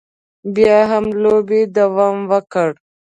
[0.55, 2.69] بیا هم لوبې دوام وکړ.